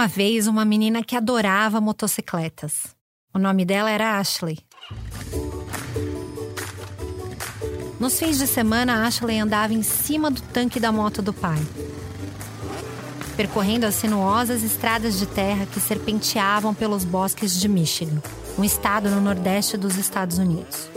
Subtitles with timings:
[0.00, 2.96] Uma vez uma menina que adorava motocicletas.
[3.34, 4.58] O nome dela era Ashley.
[8.00, 11.58] Nos fins de semana, Ashley andava em cima do tanque da moto do pai,
[13.36, 18.22] percorrendo as sinuosas estradas de terra que serpenteavam pelos bosques de Michigan,
[18.56, 20.88] um estado no nordeste dos Estados Unidos.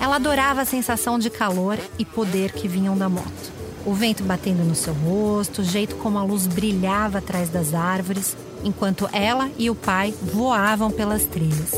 [0.00, 3.55] Ela adorava a sensação de calor e poder que vinham da moto.
[3.86, 8.36] O vento batendo no seu rosto, o jeito como a luz brilhava atrás das árvores,
[8.64, 11.72] enquanto ela e o pai voavam pelas trilhas.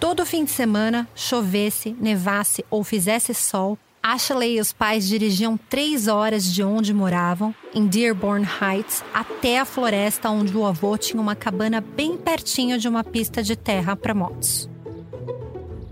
[0.00, 6.08] Todo fim de semana, chovesse, nevasse ou fizesse sol, Ashley e os pais dirigiam três
[6.08, 11.36] horas de onde moravam, em Dearborn Heights, até a floresta onde o avô tinha uma
[11.36, 14.68] cabana bem pertinho de uma pista de terra para motos.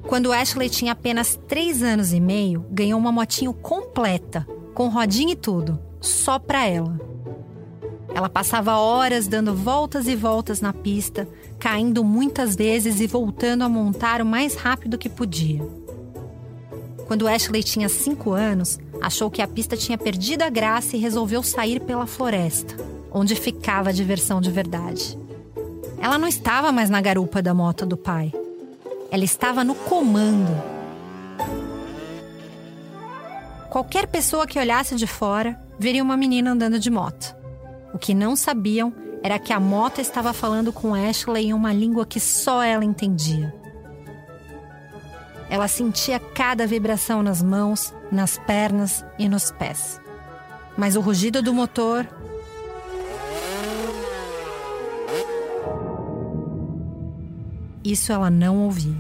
[0.09, 5.37] Quando Ashley tinha apenas três anos e meio, ganhou uma motinho completa, com rodinha e
[5.37, 6.99] tudo, só para ela.
[8.15, 11.28] Ela passava horas dando voltas e voltas na pista,
[11.59, 15.62] caindo muitas vezes e voltando a montar o mais rápido que podia.
[17.06, 21.43] Quando Ashley tinha cinco anos, achou que a pista tinha perdido a graça e resolveu
[21.43, 22.75] sair pela floresta,
[23.12, 25.19] onde ficava a diversão de verdade.
[26.00, 28.33] Ela não estava mais na garupa da moto do pai.
[29.11, 30.53] Ela estava no comando.
[33.71, 37.35] Qualquer pessoa que olhasse de fora veria uma menina andando de moto.
[37.93, 38.93] O que não sabiam
[39.23, 43.55] era que a moto estava falando com Ashley em uma língua que só ela entendia.
[45.51, 50.01] Ela sentia cada vibração nas mãos, nas pernas e nos pés.
[50.77, 52.07] Mas o rugido do motor.
[57.88, 58.94] Isso ela não ouvia.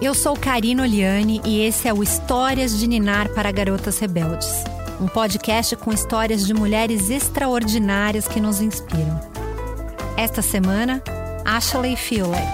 [0.00, 4.48] Eu sou Karina Oliani e esse é o Histórias de Ninar para Garotas Rebeldes.
[5.00, 9.20] Um podcast com histórias de mulheres extraordinárias que nos inspiram.
[10.16, 11.02] Esta semana,
[11.44, 12.46] Ashley Fewley.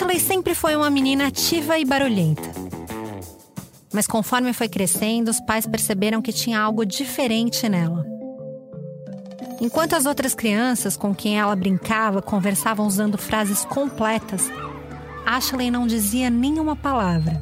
[0.00, 2.50] Ashley sempre foi uma menina ativa e barulhenta.
[3.92, 8.06] Mas conforme foi crescendo, os pais perceberam que tinha algo diferente nela.
[9.60, 14.50] Enquanto as outras crianças com quem ela brincava conversavam usando frases completas,
[15.26, 17.38] Ashley não dizia nenhuma palavra.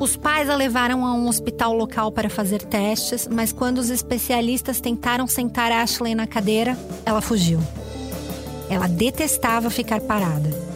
[0.00, 4.80] Os pais a levaram a um hospital local para fazer testes, mas quando os especialistas
[4.80, 7.60] tentaram sentar Ashley na cadeira, ela fugiu.
[8.68, 10.71] Ela detestava ficar parada.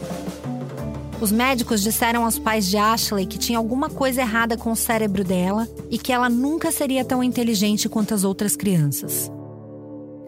[1.19, 5.23] Os médicos disseram aos pais de Ashley que tinha alguma coisa errada com o cérebro
[5.23, 9.31] dela e que ela nunca seria tão inteligente quanto as outras crianças.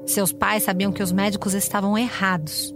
[0.08, 2.74] Seus pais sabiam que os médicos estavam errados,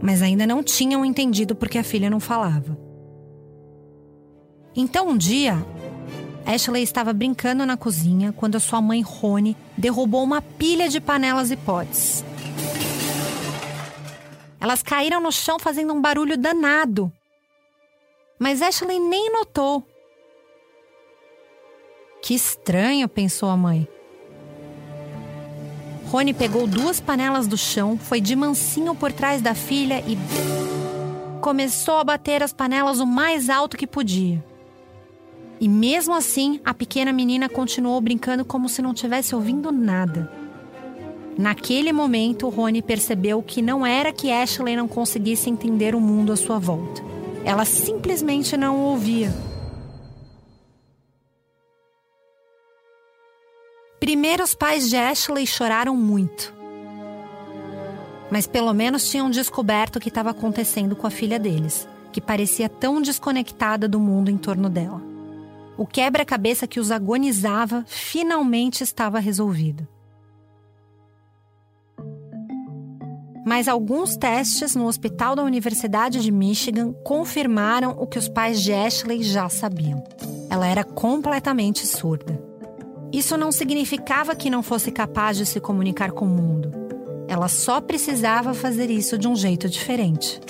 [0.00, 2.78] mas ainda não tinham entendido porque a filha não falava.
[4.76, 5.66] Então um dia,
[6.44, 11.50] Ashley estava brincando na cozinha quando a sua mãe Rony derrubou uma pilha de panelas
[11.50, 12.24] e potes.
[14.60, 17.12] Elas caíram no chão fazendo um barulho danado.
[18.38, 19.82] Mas Ashley nem notou.
[22.22, 23.88] Que estranho, pensou a mãe.
[26.06, 30.16] Rony pegou duas panelas do chão, foi de mansinho por trás da filha e
[31.40, 34.44] começou a bater as panelas o mais alto que podia.
[35.58, 40.30] E mesmo assim, a pequena menina continuou brincando como se não tivesse ouvindo nada.
[41.38, 46.36] Naquele momento, Rony percebeu que não era que Ashley não conseguisse entender o mundo à
[46.36, 47.15] sua volta.
[47.46, 49.32] Ela simplesmente não ouvia.
[54.00, 56.52] Primeiro, os pais de Ashley choraram muito.
[58.32, 62.68] Mas pelo menos tinham descoberto o que estava acontecendo com a filha deles, que parecia
[62.68, 65.00] tão desconectada do mundo em torno dela.
[65.78, 69.86] O quebra-cabeça que os agonizava finalmente estava resolvido.
[73.46, 78.72] Mas alguns testes no hospital da Universidade de Michigan confirmaram o que os pais de
[78.72, 80.02] Ashley já sabiam.
[80.50, 82.42] Ela era completamente surda.
[83.12, 86.72] Isso não significava que não fosse capaz de se comunicar com o mundo.
[87.28, 90.40] Ela só precisava fazer isso de um jeito diferente.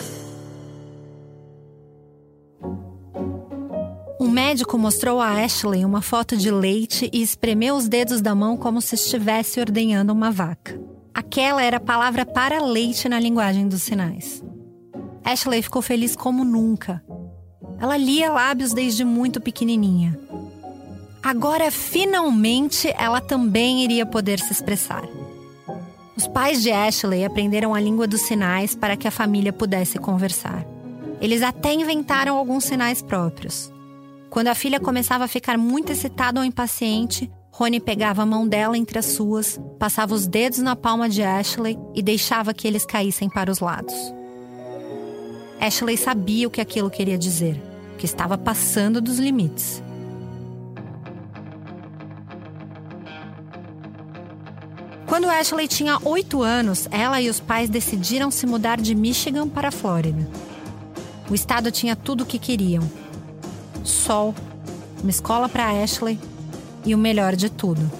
[4.19, 8.57] O médico mostrou a Ashley uma foto de leite e espremeu os dedos da mão
[8.57, 10.96] como se estivesse ordenhando uma vaca.
[11.17, 14.45] Aquela era a palavra para leite na linguagem dos sinais.
[15.25, 17.03] Ashley ficou feliz como nunca.
[17.81, 20.15] Ela lia lábios desde muito pequenininha.
[21.23, 25.05] Agora, finalmente, ela também iria poder se expressar.
[26.15, 30.67] Os pais de Ashley aprenderam a língua dos sinais para que a família pudesse conversar.
[31.19, 33.73] Eles até inventaram alguns sinais próprios.
[34.29, 38.77] Quando a filha começava a ficar muito excitada ou impaciente, Rony pegava a mão dela
[38.77, 43.31] entre as suas, passava os dedos na palma de Ashley e deixava que eles caíssem
[43.31, 43.95] para os lados.
[45.59, 47.59] Ashley sabia o que aquilo queria dizer,
[47.97, 49.83] que estava passando dos limites.
[55.07, 59.69] Quando Ashley tinha oito anos, ela e os pais decidiram se mudar de Michigan para
[59.69, 60.29] a Flórida.
[61.31, 62.83] O estado tinha tudo o que queriam:
[63.83, 64.35] sol,
[65.03, 66.19] uma escola para Ashley
[66.87, 67.91] e o melhor de tudo: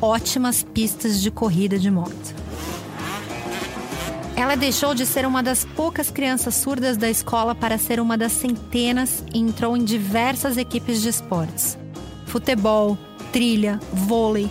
[0.00, 2.34] ótimas pistas de corrida de moto.
[4.36, 8.32] Ela deixou de ser uma das poucas crianças surdas da escola para ser uma das
[8.32, 11.76] centenas e entrou em diversas equipes de esportes:
[12.26, 12.96] futebol,
[13.32, 14.48] trilha, vôlei,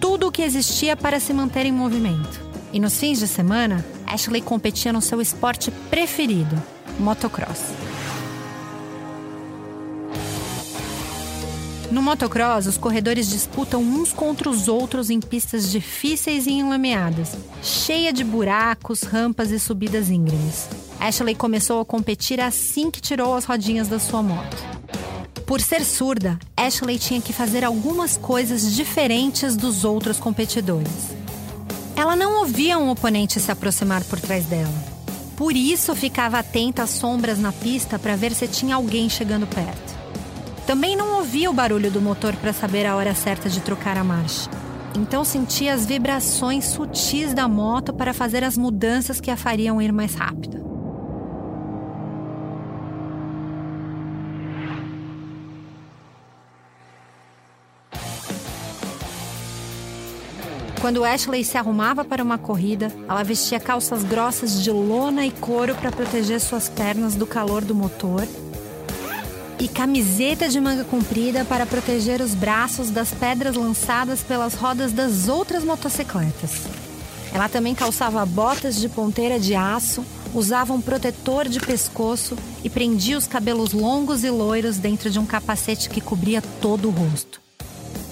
[0.00, 2.46] tudo o que existia para se manter em movimento.
[2.72, 6.60] E nos fins de semana, Ashley competia no seu esporte preferido,
[6.98, 7.87] motocross.
[11.90, 18.12] No motocross, os corredores disputam uns contra os outros em pistas difíceis e enlameadas, cheia
[18.12, 20.68] de buracos, rampas e subidas íngremes.
[21.00, 24.56] Ashley começou a competir assim que tirou as rodinhas da sua moto.
[25.46, 31.16] Por ser surda, Ashley tinha que fazer algumas coisas diferentes dos outros competidores.
[31.96, 34.98] Ela não ouvia um oponente se aproximar por trás dela.
[35.38, 39.97] Por isso ficava atenta às sombras na pista para ver se tinha alguém chegando perto.
[40.68, 44.04] Também não ouvia o barulho do motor para saber a hora certa de trocar a
[44.04, 44.50] marcha.
[44.94, 49.90] Então sentia as vibrações sutis da moto para fazer as mudanças que a fariam ir
[49.90, 50.62] mais rápido.
[60.82, 65.74] Quando Ashley se arrumava para uma corrida, ela vestia calças grossas de lona e couro
[65.76, 68.28] para proteger suas pernas do calor do motor
[69.60, 75.28] e camiseta de manga comprida para proteger os braços das pedras lançadas pelas rodas das
[75.28, 76.62] outras motocicletas.
[77.32, 83.18] Ela também calçava botas de ponteira de aço, usava um protetor de pescoço e prendia
[83.18, 87.40] os cabelos longos e loiros dentro de um capacete que cobria todo o rosto.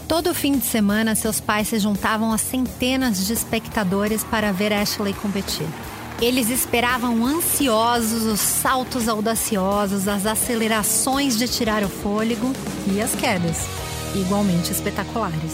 [0.07, 5.13] Todo fim de semana, seus pais se juntavam a centenas de espectadores para ver Ashley
[5.15, 5.67] competir.
[6.21, 12.53] Eles esperavam ansiosos os saltos audaciosos, as acelerações de tirar o fôlego
[12.91, 13.67] e as quedas,
[14.15, 15.53] igualmente espetaculares.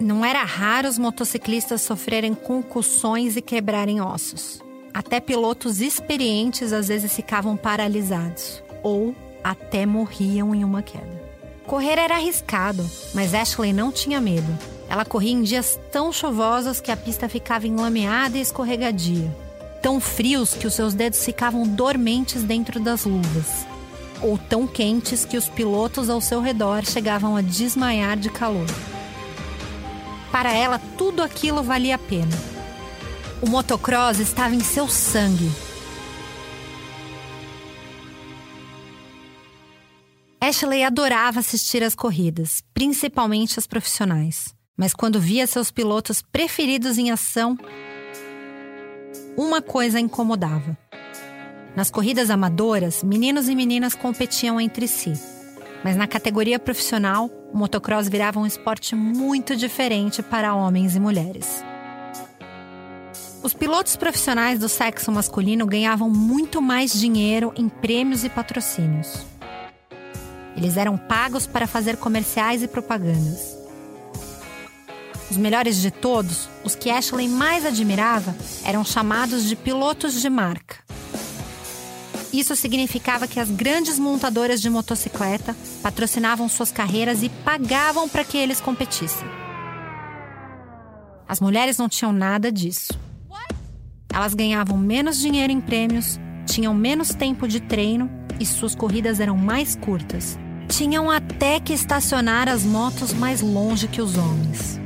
[0.00, 4.60] Não era raro os motociclistas sofrerem concussões e quebrarem ossos.
[4.92, 11.22] Até pilotos experientes às vezes ficavam paralisados ou até morriam em uma queda.
[11.64, 14.73] Correr era arriscado, mas Ashley não tinha medo.
[14.88, 19.34] Ela corria em dias tão chuvosos que a pista ficava enlameada e escorregadia,
[19.82, 23.66] tão frios que os seus dedos ficavam dormentes dentro das luvas,
[24.22, 28.66] ou tão quentes que os pilotos ao seu redor chegavam a desmaiar de calor.
[30.30, 32.36] Para ela, tudo aquilo valia a pena.
[33.40, 35.50] O motocross estava em seu sangue.
[40.40, 44.54] Ashley adorava assistir às corridas, principalmente as profissionais.
[44.76, 47.56] Mas quando via seus pilotos preferidos em ação,
[49.36, 50.76] uma coisa incomodava.
[51.76, 55.12] Nas corridas amadoras, meninos e meninas competiam entre si.
[55.84, 61.64] Mas na categoria profissional, o motocross virava um esporte muito diferente para homens e mulheres.
[63.42, 69.26] Os pilotos profissionais do sexo masculino ganhavam muito mais dinheiro em prêmios e patrocínios.
[70.56, 73.53] Eles eram pagos para fazer comerciais e propagandas.
[75.30, 80.76] Os melhores de todos, os que Ashley mais admirava, eram chamados de pilotos de marca.
[82.32, 88.36] Isso significava que as grandes montadoras de motocicleta patrocinavam suas carreiras e pagavam para que
[88.36, 89.26] eles competissem.
[91.28, 92.92] As mulheres não tinham nada disso.
[94.12, 99.36] Elas ganhavam menos dinheiro em prêmios, tinham menos tempo de treino e suas corridas eram
[99.36, 100.38] mais curtas.
[100.68, 104.83] Tinham até que estacionar as motos mais longe que os homens.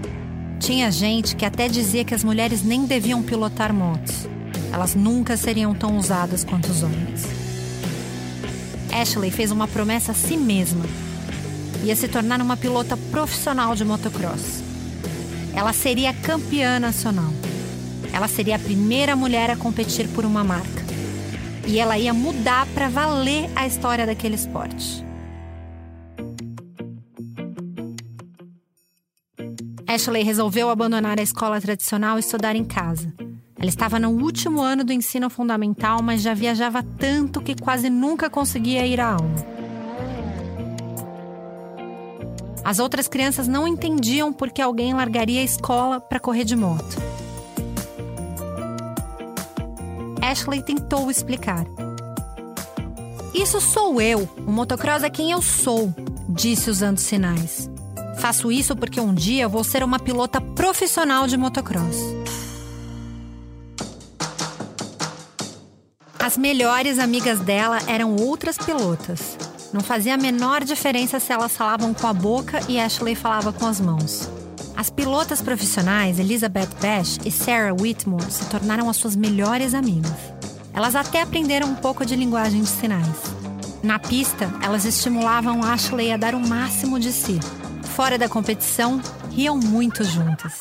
[0.68, 4.28] Tinha gente que até dizia que as mulheres nem deviam pilotar motos.
[4.70, 7.24] Elas nunca seriam tão usadas quanto os homens.
[8.92, 10.84] Ashley fez uma promessa a si mesma.
[11.82, 14.62] Ia se tornar uma pilota profissional de motocross.
[15.54, 17.32] Ela seria campeã nacional.
[18.12, 20.84] Ela seria a primeira mulher a competir por uma marca.
[21.66, 25.07] E ela ia mudar para valer a história daquele esporte.
[29.88, 33.10] Ashley resolveu abandonar a escola tradicional e estudar em casa.
[33.58, 38.28] Ela estava no último ano do ensino fundamental, mas já viajava tanto que quase nunca
[38.28, 39.46] conseguia ir à aula.
[42.62, 46.98] As outras crianças não entendiam por que alguém largaria a escola para correr de moto.
[50.20, 51.64] Ashley tentou explicar.
[53.32, 55.94] Isso sou eu, o motocross é quem eu sou,
[56.28, 57.70] disse usando sinais.
[58.28, 61.96] Faço isso porque um dia vou ser uma pilota profissional de motocross.
[66.18, 69.38] As melhores amigas dela eram outras pilotas.
[69.72, 73.64] Não fazia a menor diferença se elas falavam com a boca e Ashley falava com
[73.64, 74.28] as mãos.
[74.76, 80.12] As pilotas profissionais Elizabeth Bash e Sarah Whitmore se tornaram as suas melhores amigas.
[80.74, 83.08] Elas até aprenderam um pouco de linguagem de sinais.
[83.82, 87.40] Na pista, elas estimulavam Ashley a dar o máximo de si,
[87.98, 89.02] fora da competição,
[89.32, 90.60] riam muito juntas.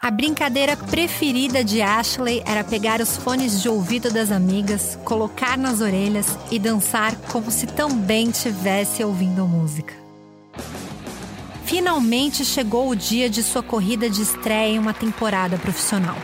[0.00, 5.80] A brincadeira preferida de Ashley era pegar os fones de ouvido das amigas, colocar nas
[5.80, 9.92] orelhas e dançar como se também tivesse ouvindo música.
[11.64, 16.16] Finalmente chegou o dia de sua corrida de estreia em uma temporada profissional.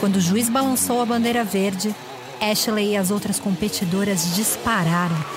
[0.00, 1.94] Quando o juiz balançou a bandeira verde,
[2.40, 5.33] Ashley e as outras competidoras dispararam.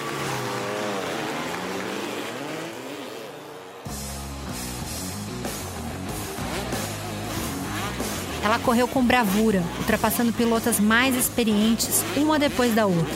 [8.47, 13.13] Ela correu com bravura, ultrapassando pilotas mais experientes uma depois da outra.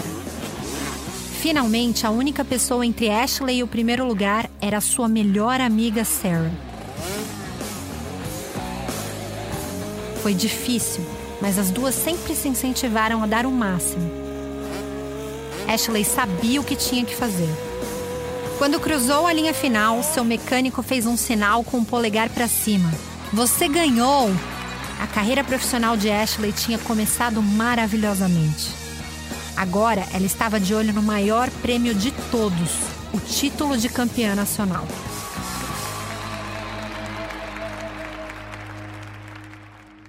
[1.40, 6.52] Finalmente, a única pessoa entre Ashley e o primeiro lugar era sua melhor amiga Sarah.
[10.22, 11.02] Foi difícil,
[11.42, 14.12] mas as duas sempre se incentivaram a dar o máximo.
[15.66, 17.48] Ashley sabia o que tinha que fazer.
[18.58, 22.92] Quando cruzou a linha final, seu mecânico fez um sinal com o polegar para cima.
[23.32, 24.30] Você ganhou!
[25.02, 28.70] A carreira profissional de Ashley tinha começado maravilhosamente.
[29.58, 32.70] Agora ela estava de olho no maior prêmio de todos,
[33.12, 34.88] o título de campeã nacional.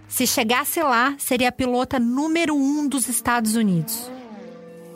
[0.07, 4.11] Se chegasse lá, seria a pilota número um dos Estados Unidos.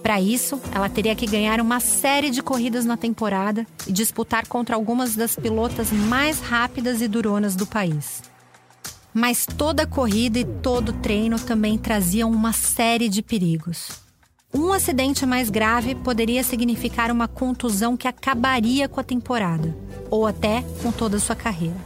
[0.02, 4.76] Para isso, ela teria que ganhar uma série de corridas na temporada e disputar contra
[4.76, 8.35] algumas das pilotas mais rápidas e duronas do país.
[9.18, 13.88] Mas toda corrida e todo treino também traziam uma série de perigos.
[14.52, 19.74] Um acidente mais grave poderia significar uma contusão que acabaria com a temporada,
[20.10, 21.78] ou até com toda a sua carreira.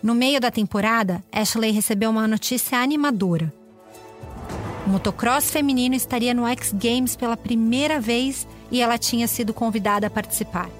[0.00, 3.52] No meio da temporada, Ashley recebeu uma notícia animadora.
[4.86, 10.06] O motocross feminino estaria no X Games pela primeira vez e ela tinha sido convidada
[10.06, 10.70] a participar.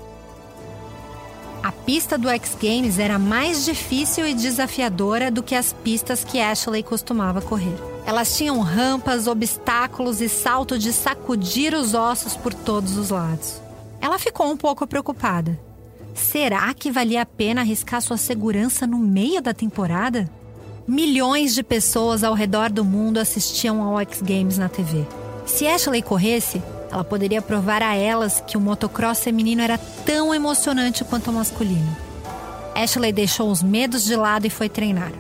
[1.63, 6.41] A pista do X Games era mais difícil e desafiadora do que as pistas que
[6.41, 7.77] Ashley costumava correr.
[8.07, 13.61] Elas tinham rampas, obstáculos e salto de sacudir os ossos por todos os lados.
[14.01, 15.59] Ela ficou um pouco preocupada.
[16.15, 20.31] Será que valia a pena arriscar sua segurança no meio da temporada?
[20.87, 25.07] Milhões de pessoas ao redor do mundo assistiam ao X Games na TV.
[25.45, 31.05] Se Ashley corresse, ela poderia provar a elas que o motocross feminino era tão emocionante
[31.05, 31.97] quanto o masculino.
[32.75, 35.13] Ashley deixou os medos de lado e foi treinar.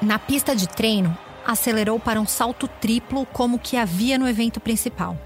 [0.00, 5.16] Na pista de treino, acelerou para um salto triplo como que havia no evento principal.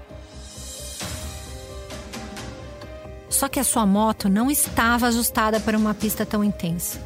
[3.41, 6.99] Só que a sua moto não estava ajustada para uma pista tão intensa.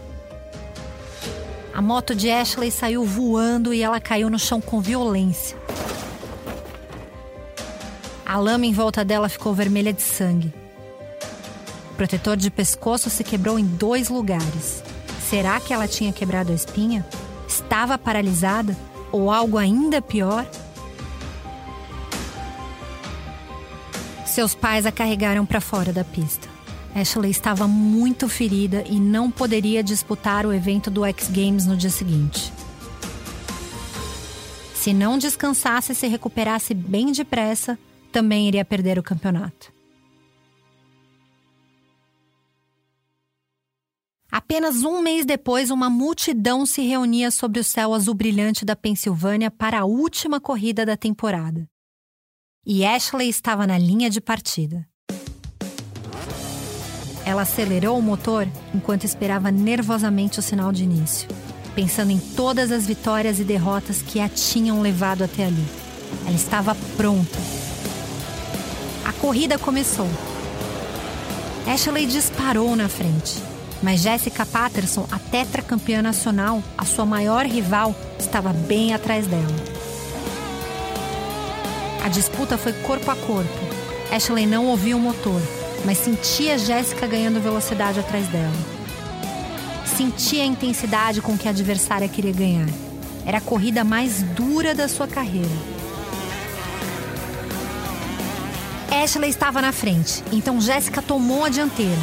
[1.74, 5.58] A moto de Ashley saiu voando e ela caiu no chão com violência.
[8.26, 10.54] A lama em volta dela ficou vermelha de sangue.
[11.94, 14.84] O protetor de pescoço se quebrou em dois lugares.
[15.30, 17.08] Será que ela tinha quebrado a espinha?
[17.48, 18.76] Estava paralisada?
[19.10, 20.46] Ou algo ainda pior?
[24.26, 26.50] Seus pais a carregaram para fora da pista.
[26.96, 31.90] Ashley estava muito ferida e não poderia disputar o evento do X Games no dia
[31.90, 32.52] seguinte.
[34.74, 37.78] Se não descansasse e se recuperasse bem depressa,
[38.12, 39.74] também iria perder o campeonato.
[44.32, 49.50] Apenas um mês depois, uma multidão se reunia sobre o céu azul brilhante da Pensilvânia
[49.50, 51.68] para a última corrida da temporada
[52.66, 54.88] e Ashley estava na linha de partida.
[57.24, 61.28] Ela acelerou o motor enquanto esperava nervosamente o sinal de início,
[61.76, 65.66] pensando em todas as vitórias e derrotas que a tinham levado até ali.
[66.26, 67.38] Ela estava pronta.
[69.06, 70.08] A corrida começou.
[71.68, 73.42] Ashley disparou na frente,
[73.82, 79.75] mas Jessica Patterson, a tetracampeã nacional, a sua maior rival, estava bem atrás dela.
[82.06, 83.50] A disputa foi corpo a corpo.
[84.16, 85.42] Ashley não ouvia o motor,
[85.84, 88.54] mas sentia Jéssica ganhando velocidade atrás dela.
[89.98, 92.68] Sentia a intensidade com que a adversária queria ganhar.
[93.26, 95.50] Era a corrida mais dura da sua carreira.
[99.04, 102.02] Ashley estava na frente, então Jéssica tomou a dianteira.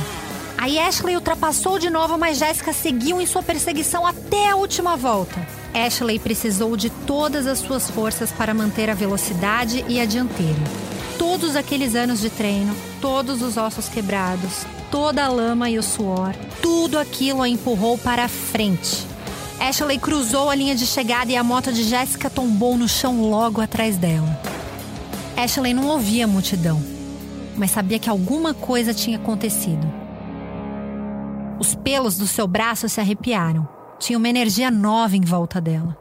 [0.59, 5.62] Aí Ashley ultrapassou de novo, mas Jéssica seguiu em sua perseguição até a última volta.
[5.75, 10.61] Ashley precisou de todas as suas forças para manter a velocidade e a dianteira.
[11.19, 16.35] Todos aqueles anos de treino, todos os ossos quebrados, toda a lama e o suor,
[16.61, 19.06] tudo aquilo a empurrou para a frente.
[19.58, 23.61] Ashley cruzou a linha de chegada e a moto de Jessica tombou no chão logo
[23.61, 24.41] atrás dela.
[25.37, 26.82] Ashley não ouvia a multidão,
[27.56, 29.91] mas sabia que alguma coisa tinha acontecido.
[31.58, 35.97] Os pelos do seu braço se arrepiaram tinha uma energia nova em volta dela.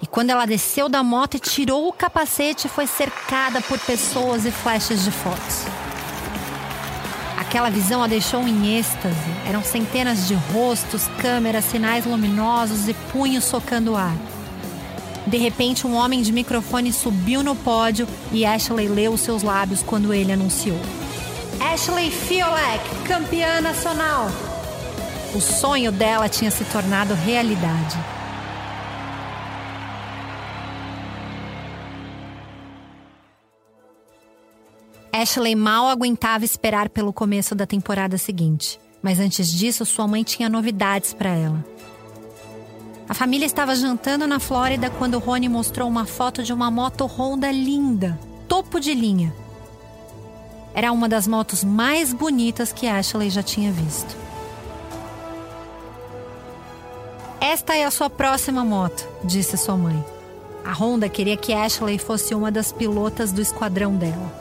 [0.00, 4.52] E quando ela desceu da moto e tirou o capacete, foi cercada por pessoas e
[4.52, 5.64] flechas de fotos.
[7.36, 9.16] Aquela visão a deixou em êxtase.
[9.48, 14.16] Eram centenas de rostos, câmeras, sinais luminosos e punhos socando o ar.
[15.26, 19.82] De repente, um homem de microfone subiu no pódio e Ashley leu os seus lábios
[19.82, 20.78] quando ele anunciou:
[21.72, 24.47] Ashley Fiolek, campeã nacional!
[25.38, 27.96] O sonho dela tinha se tornado realidade.
[35.12, 40.48] Ashley mal aguentava esperar pelo começo da temporada seguinte, mas antes disso, sua mãe tinha
[40.48, 41.64] novidades para ela.
[43.08, 47.52] A família estava jantando na Flórida quando Rony mostrou uma foto de uma moto Honda
[47.52, 49.32] linda, topo de linha.
[50.74, 54.27] Era uma das motos mais bonitas que Ashley já tinha visto.
[57.40, 60.04] Esta é a sua próxima moto, disse sua mãe.
[60.64, 64.32] A Honda queria que Ashley fosse uma das pilotas do esquadrão dela.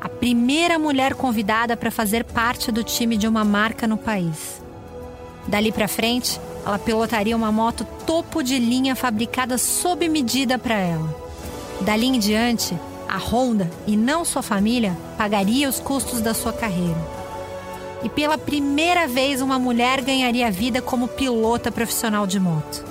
[0.00, 4.60] A primeira mulher convidada para fazer parte do time de uma marca no país.
[5.46, 11.16] Dali para frente, ela pilotaria uma moto topo de linha fabricada sob medida para ela.
[11.82, 12.76] Dali em diante,
[13.08, 17.17] a Honda e não sua família pagaria os custos da sua carreira
[18.02, 22.84] e pela primeira vez uma mulher ganharia vida como pilota profissional de moto.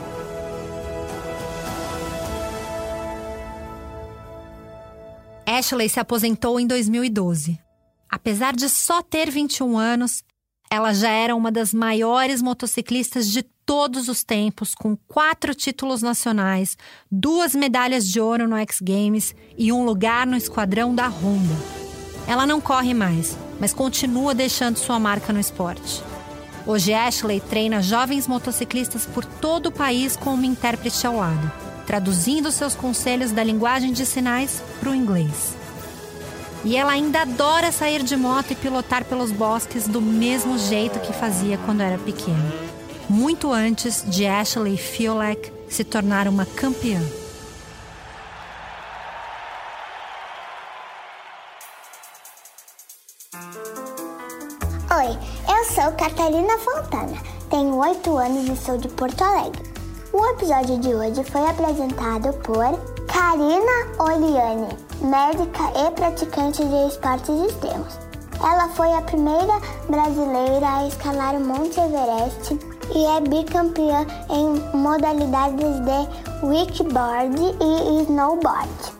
[5.45, 7.57] Ashley se aposentou em 2012.
[8.09, 10.23] Apesar de só ter 21 anos,
[10.69, 16.77] ela já era uma das maiores motociclistas de todos os tempos, com quatro títulos nacionais,
[17.11, 21.55] duas medalhas de ouro no X Games e um lugar no esquadrão da Honda.
[22.27, 26.03] Ela não corre mais, mas continua deixando sua marca no esporte.
[26.65, 31.51] Hoje, Ashley treina jovens motociclistas por todo o país com uma intérprete ao lado,
[31.85, 35.55] traduzindo seus conselhos da linguagem de sinais para o inglês.
[36.65, 41.13] E ela ainda adora sair de moto e pilotar pelos bosques do mesmo jeito que
[41.13, 42.51] fazia quando era pequena,
[43.07, 47.01] muito antes de Ashley Fiolek se tornar uma campeã.
[53.35, 57.17] Oi, eu sou Catarina Fontana,
[57.49, 59.61] tenho 8 anos e sou de Porto Alegre.
[60.13, 62.63] O episódio de hoje foi apresentado por
[63.07, 64.69] Karina Oliane,
[65.01, 67.99] médica e praticante de esportes extremos.
[68.39, 69.59] Ela foi a primeira
[69.89, 72.57] brasileira a escalar o Monte Everest
[72.95, 78.96] e é bicampeã em modalidades de wakeboard e snowboard.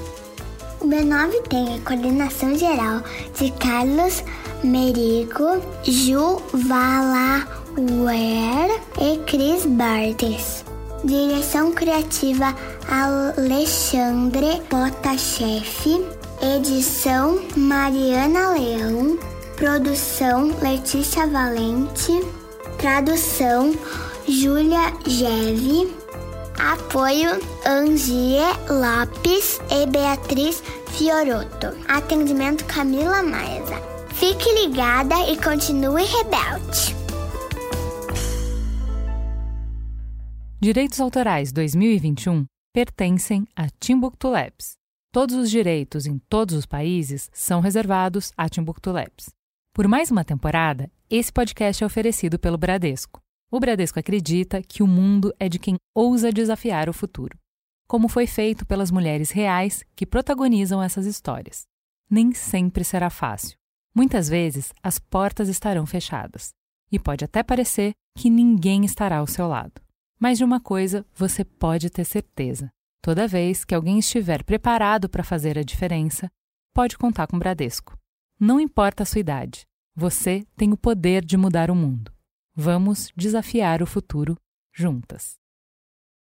[0.81, 3.01] O B9 tem a coordenação geral
[3.39, 4.21] de Carlos
[4.61, 7.47] Merigo, Ju Valauer
[8.99, 10.65] e Cris Bartes.
[11.05, 12.53] Direção criativa
[12.89, 16.20] Alexandre Potasheff.
[16.43, 19.15] Edição Mariana Leão.
[19.55, 22.13] Produção Letícia Valente.
[22.79, 23.71] Tradução
[24.27, 25.95] Júlia Geve.
[26.57, 27.29] Apoio
[27.63, 31.77] Angie Lopes e Beatriz Fioroto.
[31.87, 33.79] Atendimento Camila Maesa.
[34.09, 36.95] Fique ligada e continue rebelde.
[40.59, 44.80] Direitos Autorais 2021 pertencem a Timbuktu Labs.
[45.13, 49.29] Todos os direitos em todos os países são reservados a Timbuktu Labs.
[49.73, 53.19] Por mais uma temporada, esse podcast é oferecido pelo Bradesco.
[53.51, 57.37] O Bradesco acredita que o mundo é de quem ousa desafiar o futuro,
[57.89, 61.63] como foi feito pelas mulheres reais que protagonizam essas histórias.
[62.09, 63.57] Nem sempre será fácil.
[63.93, 66.51] Muitas vezes as portas estarão fechadas
[66.89, 69.73] e pode até parecer que ninguém estará ao seu lado.
[70.17, 75.23] Mas de uma coisa você pode ter certeza: Toda vez que alguém estiver preparado para
[75.23, 76.29] fazer a diferença,
[76.71, 77.97] pode contar com o Bradesco.
[78.39, 82.13] Não importa a sua idade, você tem o poder de mudar o mundo.
[82.55, 84.37] Vamos desafiar o futuro
[84.71, 85.40] juntas.